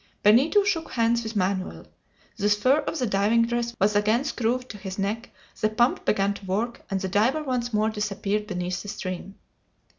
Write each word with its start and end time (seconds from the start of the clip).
Benito 0.23 0.63
shook 0.63 0.93
hands 0.93 1.21
with 1.21 1.35
Manoel; 1.35 1.85
the 2.35 2.49
sphere 2.49 2.79
of 2.79 2.97
the 2.97 3.05
diving 3.05 3.45
dress 3.45 3.75
was 3.79 3.95
again 3.95 4.23
screwed 4.23 4.67
to 4.69 4.79
his 4.79 4.97
neck, 4.97 5.29
the 5.59 5.69
pump 5.69 6.05
began 6.05 6.33
to 6.33 6.45
work, 6.47 6.83
and 6.89 6.99
the 6.99 7.07
diver 7.07 7.43
once 7.43 7.71
more 7.71 7.91
disappeared 7.91 8.47
beneath 8.47 8.81
the 8.81 8.87
stream. 8.87 9.35